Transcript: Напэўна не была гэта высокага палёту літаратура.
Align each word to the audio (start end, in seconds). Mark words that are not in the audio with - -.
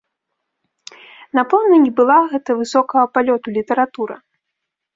Напэўна 1.41 1.75
не 1.85 1.91
была 2.01 2.17
гэта 2.33 2.57
высокага 2.63 3.05
палёту 3.19 3.47
літаратура. 3.61 4.15